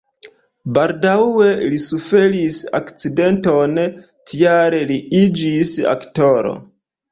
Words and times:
Baldaŭe 0.77 1.49
li 1.73 1.81
suferis 1.83 2.57
akcidenton, 2.79 3.77
tial 4.33 4.81
li 4.95 5.01
iĝis 5.23 5.77
aktoro. 5.95 6.59